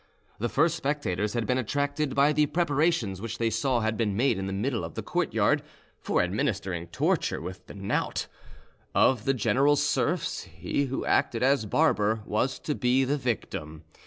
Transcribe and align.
The 0.39 0.49
first 0.49 0.75
spectators 0.77 1.33
had 1.33 1.45
been 1.45 1.59
attracted 1.59 2.15
by 2.15 2.33
the 2.33 2.47
preparations 2.47 3.21
which 3.21 3.37
they 3.37 3.51
saw 3.51 3.81
had 3.81 3.97
been 3.97 4.17
made 4.17 4.39
in 4.39 4.47
the 4.47 4.51
middle 4.51 4.83
of 4.83 4.95
the 4.95 5.03
courtyard 5.03 5.61
for 5.99 6.23
administering 6.23 6.87
torture 6.87 7.39
with 7.39 7.67
the 7.67 7.75
knout. 7.75 8.25
One 8.93 9.03
of 9.03 9.25
the 9.25 9.35
general's 9.35 9.83
serfs, 9.83 10.45
he 10.45 10.85
who 10.85 11.05
acted 11.05 11.43
as 11.43 11.67
barber, 11.67 12.23
was 12.25 12.57
to 12.61 12.73
be 12.73 13.03
the 13.03 13.17
victim. 13.17 13.83